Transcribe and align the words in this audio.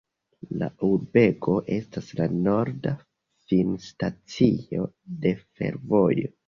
La 0.61 0.69
urbego 0.87 1.57
estas 1.75 2.09
la 2.21 2.27
norda 2.47 2.97
finstacio 3.53 4.93
de 5.27 5.41
fervojo. 5.45 6.39